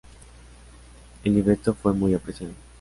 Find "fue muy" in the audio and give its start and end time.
1.75-2.15